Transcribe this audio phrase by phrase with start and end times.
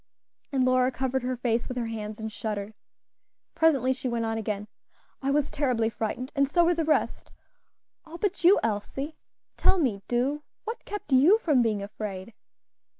[0.51, 2.73] And Lora covered her face with her hands and shuddered.
[3.53, 4.67] Presently she went on again.
[5.21, 7.29] "I was terribly frightened, and so were the rest
[8.03, 9.15] all but you, Elsie;
[9.57, 12.33] tell me, do what kept you from being afraid?"